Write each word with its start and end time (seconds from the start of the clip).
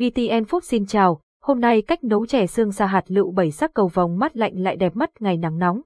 VTN 0.00 0.44
Food 0.44 0.60
xin 0.60 0.86
chào, 0.86 1.20
hôm 1.42 1.60
nay 1.60 1.82
cách 1.82 2.04
nấu 2.04 2.26
chè 2.26 2.46
xương 2.46 2.72
sa 2.72 2.86
hạt 2.86 3.04
lựu 3.08 3.32
bảy 3.32 3.50
sắc 3.50 3.74
cầu 3.74 3.88
vòng 3.88 4.18
mắt 4.18 4.36
lạnh 4.36 4.62
lại 4.62 4.76
đẹp 4.76 4.96
mắt 4.96 5.10
ngày 5.20 5.36
nắng 5.36 5.58
nóng. 5.58 5.80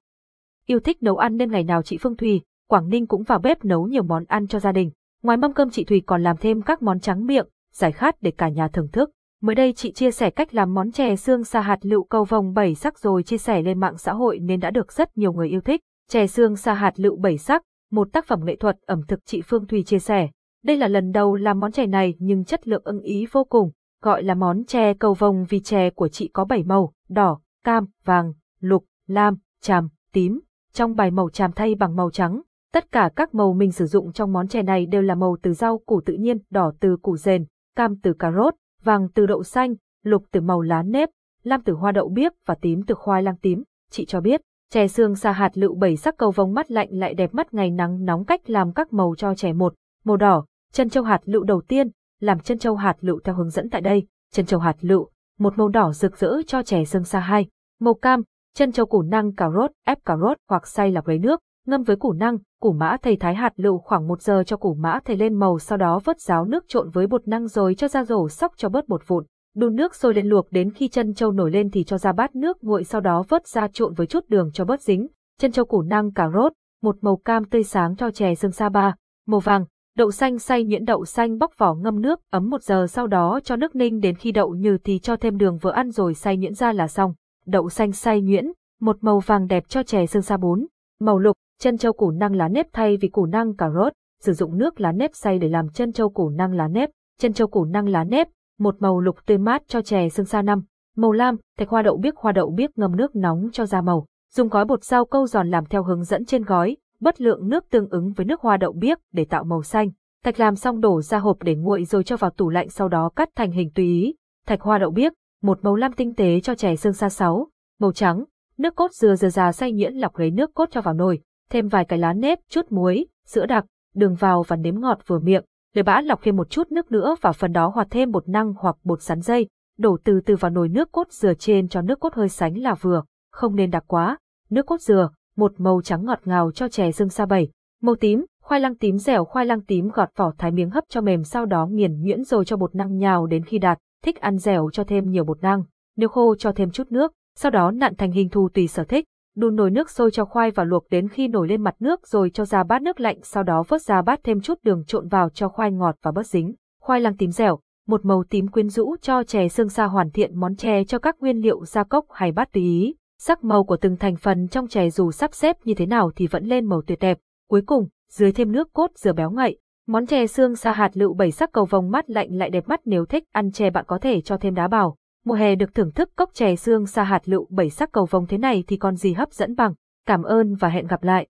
Yêu 0.67 0.81
thích 0.81 1.03
nấu 1.03 1.17
ăn 1.17 1.37
nên 1.37 1.51
ngày 1.51 1.65
nào 1.65 1.83
chị 1.83 1.99
Phương 2.01 2.17
Thùy, 2.17 2.41
Quảng 2.69 2.89
Ninh 2.89 3.07
cũng 3.07 3.23
vào 3.23 3.39
bếp 3.39 3.65
nấu 3.65 3.87
nhiều 3.87 4.03
món 4.03 4.25
ăn 4.25 4.47
cho 4.47 4.59
gia 4.59 4.73
đình. 4.73 4.91
Ngoài 5.23 5.37
mâm 5.37 5.53
cơm 5.53 5.71
chị 5.71 5.85
Thùy 5.85 6.03
còn 6.07 6.23
làm 6.23 6.37
thêm 6.37 6.63
các 6.63 6.83
món 6.83 7.01
trắng 7.01 7.27
miệng, 7.27 7.47
giải 7.73 7.93
khát 7.93 8.23
để 8.23 8.31
cả 8.31 8.49
nhà 8.49 8.69
thưởng 8.69 8.89
thức. 8.93 9.11
Mới 9.43 9.55
đây 9.55 9.73
chị 9.73 9.93
chia 9.93 10.11
sẻ 10.11 10.31
cách 10.31 10.55
làm 10.55 10.75
món 10.75 10.93
chè 10.93 11.17
xương 11.17 11.45
sa 11.45 11.61
hạt 11.61 11.79
lựu 11.83 12.05
cầu 12.05 12.25
vồng 12.25 12.55
bảy 12.55 12.75
sắc 12.75 12.99
rồi 12.99 13.23
chia 13.23 13.39
sẻ 13.39 13.63
lên 13.63 13.81
mạng 13.81 13.99
xã 13.99 14.13
hội 14.13 14.39
nên 14.39 14.61
đã 14.61 14.71
được 14.71 14.93
rất 14.93 15.19
nhiều 15.19 15.33
người 15.33 15.49
yêu 15.49 15.61
thích. 15.61 15.81
Chè 16.11 16.27
xương 16.27 16.57
sa 16.57 16.75
hạt 16.75 16.93
lựu 16.97 17.17
bảy 17.17 17.39
sắc, 17.39 17.63
một 17.91 18.13
tác 18.13 18.27
phẩm 18.27 18.45
nghệ 18.45 18.57
thuật 18.57 18.77
ẩm 18.87 19.01
thực 19.09 19.21
chị 19.27 19.43
Phương 19.43 19.67
Thùy 19.67 19.83
chia 19.83 19.99
sẻ. 19.99 20.29
Đây 20.65 20.77
là 20.77 20.89
lần 20.89 21.13
đầu 21.13 21.35
làm 21.35 21.61
món 21.61 21.73
chè 21.73 21.87
này 21.87 22.15
nhưng 22.19 22.45
chất 22.45 22.69
lượng 22.69 22.83
ưng 22.85 23.01
ý 23.01 23.27
vô 23.33 23.45
cùng, 23.45 23.71
gọi 24.05 24.23
là 24.23 24.35
món 24.35 24.65
chè 24.65 24.95
cầu 24.95 25.15
vồng 25.15 25.45
vì 25.49 25.61
chè 25.61 25.91
của 25.91 26.09
chị 26.09 26.29
có 26.29 26.45
7 26.45 26.63
màu, 26.65 26.93
đỏ, 27.09 27.41
cam, 27.65 27.87
vàng, 28.05 28.33
lục, 28.61 28.85
lam, 29.07 29.37
tràm, 29.61 29.89
tím, 30.13 30.41
trong 30.73 30.95
bài 30.95 31.11
màu 31.11 31.31
tràm 31.31 31.53
thay 31.53 31.75
bằng 31.75 31.97
màu 31.97 32.11
trắng. 32.11 32.43
Tất 32.73 32.93
cả 32.93 33.11
các 33.17 33.35
màu 33.35 33.53
mình 33.53 33.73
sử 33.73 33.87
dụng 33.87 34.13
trong 34.13 34.33
món 34.33 34.49
chè 34.49 34.63
này 34.63 34.87
đều 34.87 35.03
là 35.03 35.15
màu 35.15 35.37
từ 35.43 35.53
rau 35.53 35.79
củ 35.79 36.01
tự 36.01 36.15
nhiên, 36.15 36.39
đỏ 36.51 36.73
từ 36.81 36.97
củ 37.03 37.17
rền, 37.17 37.47
cam 37.77 37.97
từ 38.03 38.13
cà 38.13 38.33
rốt, 38.33 38.55
vàng 38.83 39.09
từ 39.15 39.27
đậu 39.27 39.43
xanh, 39.43 39.75
lục 40.03 40.25
từ 40.31 40.41
màu 40.41 40.61
lá 40.61 40.83
nếp, 40.83 41.09
lam 41.43 41.63
từ 41.63 41.73
hoa 41.73 41.93
đậu 41.93 42.09
biếc 42.09 42.33
và 42.47 42.55
tím 42.55 42.83
từ 42.87 42.95
khoai 42.95 43.23
lang 43.23 43.37
tím. 43.37 43.63
Chị 43.91 44.05
cho 44.05 44.21
biết, 44.21 44.41
chè 44.71 44.89
xương 44.89 45.15
sa 45.15 45.33
hạt 45.33 45.51
lựu 45.55 45.75
bảy 45.75 45.97
sắc 45.97 46.17
cầu 46.17 46.31
vồng 46.31 46.55
mắt 46.55 46.71
lạnh 46.71 46.89
lại 46.91 47.15
đẹp 47.15 47.35
mắt 47.35 47.55
ngày 47.55 47.71
nắng 47.71 48.05
nóng 48.05 48.25
cách 48.25 48.51
làm 48.51 48.73
các 48.73 48.93
màu 48.93 49.15
cho 49.19 49.35
chè 49.35 49.53
một, 49.53 49.75
màu 50.05 50.17
đỏ, 50.17 50.45
chân 50.73 50.91
châu 50.91 51.05
hạt 51.05 51.21
lựu 51.25 51.45
đầu 51.45 51.61
tiên, 51.61 51.89
làm 52.21 52.41
chân 52.41 52.59
châu 52.59 52.75
hạt 52.75 52.97
lựu 53.01 53.21
theo 53.25 53.35
hướng 53.35 53.51
dẫn 53.51 53.71
tại 53.71 53.81
đây, 53.81 54.07
chân 54.33 54.47
châu 54.47 54.61
hạt 54.61 54.77
lựu, 54.81 55.11
một 55.39 55.59
màu 55.59 55.69
đỏ 55.69 55.93
rực 55.93 56.17
rỡ 56.17 56.43
cho 56.47 56.63
chè 56.63 56.85
xương 56.85 57.05
sa 57.05 57.21
hai, 57.21 57.47
màu 57.81 57.95
cam, 57.95 58.23
chân 58.55 58.73
châu 58.73 58.87
củ 58.87 59.03
năng 59.03 59.35
cà 59.35 59.51
rốt, 59.51 59.71
ép 59.87 60.05
cà 60.05 60.17
rốt 60.17 60.37
hoặc 60.49 60.67
xay 60.67 60.93
lọc 60.93 61.09
lấy 61.09 61.19
nước, 61.19 61.41
ngâm 61.67 61.83
với 61.83 61.97
củ 61.97 62.13
năng, 62.13 62.39
củ 62.61 62.73
mã 62.73 62.97
thầy 63.03 63.17
thái 63.17 63.35
hạt 63.35 63.53
lựu 63.57 63.79
khoảng 63.79 64.09
một 64.09 64.23
giờ 64.23 64.43
cho 64.47 64.57
củ 64.57 64.75
mã 64.75 64.99
thầy 65.05 65.17
lên 65.17 65.35
màu 65.35 65.59
sau 65.59 65.79
đó 65.79 66.01
vớt 66.05 66.21
ráo 66.21 66.45
nước 66.45 66.65
trộn 66.69 66.91
với 66.91 67.07
bột 67.07 67.29
năng 67.29 67.49
rồi 67.49 67.75
cho 67.75 67.89
ra 67.89 68.05
rổ 68.05 68.29
sóc 68.29 68.53
cho 68.57 68.69
bớt 68.69 68.89
bột 68.89 69.03
vụn. 69.07 69.25
Đun 69.55 69.75
nước 69.75 69.95
sôi 69.95 70.15
lên 70.15 70.27
luộc 70.27 70.53
đến 70.53 70.71
khi 70.71 70.89
chân 70.89 71.15
châu 71.15 71.33
nổi 71.33 71.51
lên 71.51 71.71
thì 71.71 71.85
cho 71.85 71.99
ra 71.99 72.13
bát 72.13 72.37
nước 72.37 72.65
nguội 72.65 72.85
sau 72.85 73.01
đó 73.01 73.25
vớt 73.29 73.47
ra 73.47 73.69
trộn 73.73 73.95
với 73.95 74.07
chút 74.07 74.25
đường 74.29 74.51
cho 74.53 74.65
bớt 74.65 74.81
dính. 74.81 75.07
Chân 75.41 75.53
châu 75.53 75.65
củ 75.65 75.83
năng 75.83 76.13
cà 76.13 76.31
rốt, 76.35 76.53
một 76.83 76.97
màu 77.01 77.17
cam 77.17 77.45
tươi 77.45 77.65
sáng 77.65 77.97
cho 77.97 78.11
chè 78.11 78.35
xương 78.35 78.53
sa 78.53 78.69
ba, 78.69 78.95
màu 79.27 79.41
vàng, 79.41 79.65
Đậu 79.99 80.11
xanh 80.11 80.39
xay 80.39 80.65
nhuyễn 80.65 80.85
đậu 80.85 81.05
xanh 81.05 81.39
bóc 81.39 81.53
vỏ 81.59 81.75
ngâm 81.75 82.01
nước 82.01 82.21
ấm 82.31 82.51
một 82.51 82.63
giờ 82.63 82.87
sau 82.87 83.07
đó 83.07 83.41
cho 83.45 83.57
nước 83.57 83.77
ninh 83.77 84.01
đến 84.01 84.15
khi 84.17 84.33
đậu 84.33 84.55
nhừ 84.55 84.79
thì 84.85 84.99
cho 84.99 85.17
thêm 85.17 85.39
đường 85.39 85.59
vừa 85.59 85.71
ăn 85.71 85.91
rồi 85.91 86.15
xay 86.15 86.37
nhuyễn 86.37 86.55
ra 86.55 86.73
là 86.73 86.89
xong. 86.89 87.15
Đậu 87.47 87.69
xanh 87.69 87.93
xay 87.93 88.21
nhuyễn, 88.21 88.53
một 88.81 88.97
màu 89.01 89.21
vàng 89.21 89.47
đẹp 89.47 89.69
cho 89.69 89.83
chè 89.83 90.07
xương 90.07 90.23
sa 90.23 90.37
bún. 90.37 90.67
Màu 91.01 91.19
lục, 91.19 91.37
chân 91.61 91.79
châu 91.79 91.93
củ 91.93 92.11
năng 92.11 92.35
lá 92.35 92.49
nếp 92.49 92.67
thay 92.73 92.97
vì 92.97 93.09
củ 93.09 93.27
năng 93.27 93.57
cà 93.57 93.71
rốt, 93.71 93.93
sử 94.21 94.33
dụng 94.33 94.59
nước 94.59 94.81
lá 94.81 94.93
nếp 94.93 95.11
xay 95.15 95.39
để 95.39 95.49
làm 95.49 95.69
chân 95.69 95.93
châu 95.93 96.11
củ 96.11 96.29
năng 96.31 96.53
lá 96.53 96.69
nếp, 96.69 96.91
chân 97.21 97.33
châu 97.33 97.49
củ 97.49 97.65
năng 97.65 97.89
lá 97.89 98.05
nếp, 98.05 98.29
một 98.59 98.77
màu 98.79 99.01
lục 99.01 99.17
tươi 99.27 99.39
mát 99.39 99.63
cho 99.69 99.83
chè 99.83 100.09
xương 100.09 100.27
sa 100.27 100.43
năm. 100.43 100.63
Màu 100.97 101.13
lam, 101.13 101.37
thạch 101.59 101.69
hoa 101.69 101.83
đậu 101.83 101.97
biếc 101.97 102.17
hoa 102.17 102.33
đậu 102.33 102.51
biếc 102.51 102.79
ngâm 102.79 102.97
nước 102.97 103.17
nóng 103.17 103.49
cho 103.53 103.67
ra 103.67 103.81
màu. 103.81 104.07
Dùng 104.33 104.49
gói 104.49 104.65
bột 104.65 104.85
rau 104.85 105.05
câu 105.05 105.27
giòn 105.27 105.51
làm 105.51 105.65
theo 105.65 105.83
hướng 105.83 106.05
dẫn 106.05 106.25
trên 106.25 106.43
gói, 106.43 106.77
bất 107.05 107.21
lượng 107.21 107.49
nước 107.49 107.65
tương 107.71 107.89
ứng 107.89 108.13
với 108.13 108.27
nước 108.27 108.41
hoa 108.41 108.57
đậu 108.57 108.73
biếc 108.73 108.99
để 109.13 109.25
tạo 109.25 109.45
màu 109.45 109.63
xanh. 109.63 109.91
Thạch 110.25 110.41
làm 110.41 110.57
xong 110.57 110.81
đổ 110.81 111.03
ra 111.03 111.19
hộp 111.19 111.43
để 111.43 111.55
nguội 111.55 111.85
rồi 111.85 112.05
cho 112.05 112.17
vào 112.17 112.31
tủ 112.31 112.51
lạnh 112.51 112.69
sau 112.69 112.89
đó 112.89 113.11
cắt 113.17 113.29
thành 113.37 113.53
hình 113.53 113.71
tùy 113.75 113.85
ý. 113.85 114.15
Thạch 114.47 114.61
hoa 114.61 114.79
đậu 114.79 114.91
biếc, 114.91 115.13
một 115.43 115.65
màu 115.65 115.77
lam 115.77 115.93
tinh 115.93 116.15
tế 116.15 116.41
cho 116.41 116.55
chè 116.55 116.77
xương 116.77 116.93
sa 116.93 117.09
sáu, 117.09 117.49
màu 117.81 117.93
trắng, 117.93 118.25
nước 118.59 118.77
cốt 118.77 118.93
dừa 118.93 119.15
dừa 119.15 119.29
già 119.29 119.53
xay 119.53 119.73
nhuyễn 119.73 119.95
lọc 119.95 120.19
lấy 120.19 120.31
nước 120.31 120.55
cốt 120.55 120.69
cho 120.71 120.81
vào 120.81 120.95
nồi, 120.95 121.21
thêm 121.51 121.69
vài 121.69 121.85
cái 121.85 121.99
lá 121.99 122.13
nếp, 122.13 122.39
chút 122.49 122.73
muối, 122.73 123.07
sữa 123.27 123.47
đặc, 123.47 123.65
đường 123.95 124.15
vào 124.15 124.43
và 124.43 124.57
nếm 124.57 124.81
ngọt 124.81 124.99
vừa 125.07 125.19
miệng. 125.19 125.45
Để 125.75 125.83
bã 125.83 126.01
lọc 126.01 126.23
thêm 126.23 126.37
một 126.37 126.51
chút 126.51 126.73
nước 126.73 126.93
nữa 126.93 127.15
vào 127.21 127.33
phần 127.33 127.53
đó 127.53 127.69
hòa 127.69 127.85
thêm 127.91 128.11
bột 128.11 128.29
năng 128.29 128.53
hoặc 128.59 128.77
bột 128.85 129.03
sắn 129.03 129.21
dây, 129.21 129.49
đổ 129.79 129.99
từ 130.05 130.21
từ 130.27 130.37
vào 130.37 130.51
nồi 130.51 130.69
nước 130.69 130.93
cốt 130.93 131.11
dừa 131.11 131.35
trên 131.35 131.69
cho 131.69 131.83
nước 131.83 132.01
cốt 132.01 132.15
hơi 132.15 132.29
sánh 132.29 132.59
là 132.59 132.75
vừa, 132.75 133.03
không 133.33 133.57
nên 133.57 133.71
đặc 133.71 133.85
quá. 133.87 134.19
Nước 134.51 134.67
cốt 134.67 134.81
dừa, 134.81 135.11
một 135.37 135.53
màu 135.59 135.81
trắng 135.83 136.05
ngọt 136.05 136.21
ngào 136.25 136.51
cho 136.51 136.69
chè 136.69 136.93
xương 136.93 137.09
sa 137.09 137.27
bảy, 137.27 137.49
màu 137.83 137.95
tím, 137.95 138.25
khoai 138.43 138.61
lang 138.61 138.75
tím 138.75 138.99
dẻo 138.99 139.25
khoai 139.25 139.47
lang 139.47 139.61
tím 139.61 139.89
gọt 139.89 140.09
vỏ 140.17 140.33
thái 140.39 140.51
miếng 140.51 140.71
hấp 140.71 140.85
cho 140.89 141.01
mềm 141.01 141.25
sau 141.25 141.47
đó 141.47 141.67
nghiền 141.67 142.03
nhuyễn 142.03 142.25
rồi 142.25 142.45
cho 142.45 142.57
bột 142.57 142.75
năng 142.75 142.97
nhào 142.97 143.27
đến 143.27 143.45
khi 143.45 143.59
đạt, 143.59 143.79
thích 144.05 144.21
ăn 144.21 144.39
dẻo 144.39 144.71
cho 144.73 144.85
thêm 144.85 145.11
nhiều 145.11 145.25
bột 145.25 145.43
năng, 145.43 145.63
nếu 145.97 146.09
khô 146.09 146.35
cho 146.35 146.53
thêm 146.53 146.71
chút 146.71 146.87
nước, 146.91 147.13
sau 147.37 147.51
đó 147.51 147.71
nặn 147.71 147.95
thành 147.95 148.13
hình 148.13 148.29
thù 148.29 148.49
tùy 148.49 148.67
sở 148.67 148.85
thích, 148.85 149.05
đun 149.37 149.57
nồi 149.57 149.71
nước 149.71 149.91
sôi 149.91 150.11
cho 150.11 150.25
khoai 150.25 150.51
vào 150.51 150.67
luộc 150.67 150.87
đến 150.91 151.09
khi 151.09 151.29
nổi 151.29 151.49
lên 151.49 151.63
mặt 151.63 151.75
nước 151.81 152.07
rồi 152.07 152.31
cho 152.31 152.45
ra 152.45 152.65
bát 152.65 152.83
nước 152.83 153.01
lạnh 153.01 153.19
sau 153.23 153.43
đó 153.43 153.65
vớt 153.69 153.83
ra 153.83 154.03
bát 154.03 154.21
thêm 154.25 154.41
chút 154.41 154.59
đường 154.63 154.85
trộn 154.87 155.09
vào 155.09 155.29
cho 155.29 155.49
khoai 155.49 155.73
ngọt 155.73 155.97
và 156.03 156.13
bớt 156.13 156.27
dính. 156.27 156.55
Khoai 156.81 157.01
lang 157.01 157.17
tím 157.17 157.31
dẻo, 157.31 157.59
một 157.87 158.05
màu 158.05 158.25
tím 158.31 158.49
quyến 158.49 158.69
rũ 158.69 158.97
cho 159.03 159.23
chè 159.23 159.49
xương 159.49 159.69
sa 159.69 159.85
hoàn 159.85 160.11
thiện 160.11 160.41
món 160.41 160.57
chè 160.57 160.85
cho 160.85 160.99
các 160.99 161.17
nguyên 161.21 161.39
liệu 161.39 161.65
gia 161.65 161.85
cốc 161.85 162.05
hay 162.11 162.33
bát 162.33 162.53
tùy 162.53 162.63
ý. 162.63 162.95
Sắc 163.27 163.45
màu 163.45 163.65
của 163.65 163.77
từng 163.77 163.97
thành 163.97 164.17
phần 164.17 164.49
trong 164.49 164.69
chè 164.69 164.91
dù 164.91 165.13
sắp 165.13 165.35
xếp 165.35 165.57
như 165.65 165.75
thế 165.75 165.87
nào 165.87 166.11
thì 166.17 166.27
vẫn 166.27 166.45
lên 166.45 166.67
màu 166.67 166.83
tuyệt 166.87 166.99
đẹp. 167.01 167.19
Cuối 167.49 167.63
cùng, 167.67 167.89
dưới 168.11 168.33
thêm 168.33 168.53
nước 168.53 168.73
cốt 168.73 168.91
dừa 168.95 169.13
béo 169.13 169.31
ngậy. 169.31 169.59
Món 169.87 170.07
chè 170.07 170.27
xương 170.27 170.57
sa 170.57 170.73
hạt 170.73 170.91
lựu 170.95 171.15
bảy 171.15 171.31
sắc 171.31 171.53
cầu 171.53 171.65
vồng 171.65 171.91
mát 171.91 172.11
lạnh 172.11 172.29
lại 172.31 172.51
đẹp 172.51 172.69
mắt 172.69 172.81
nếu 172.85 173.05
thích 173.05 173.25
ăn 173.33 173.53
chè 173.53 173.71
bạn 173.71 173.85
có 173.89 173.99
thể 173.99 174.21
cho 174.21 174.37
thêm 174.37 174.55
đá 174.55 174.69
bào. 174.69 174.97
Mùa 175.25 175.35
hè 175.35 175.55
được 175.55 175.75
thưởng 175.75 175.93
thức 175.93 176.11
cốc 176.17 176.31
chè 176.35 176.57
xương 176.57 176.87
sa 176.87 177.05
hạt 177.05 177.29
lựu 177.29 177.47
bảy 177.51 177.71
sắc 177.71 177.93
cầu 177.93 178.07
vồng 178.11 178.27
thế 178.27 178.39
này 178.39 178.65
thì 178.67 178.77
còn 178.77 178.97
gì 178.97 179.13
hấp 179.13 179.33
dẫn 179.33 179.57
bằng. 179.57 179.75
Cảm 180.07 180.23
ơn 180.23 180.55
và 180.55 180.69
hẹn 180.69 180.87
gặp 180.87 181.03
lại. 181.03 181.27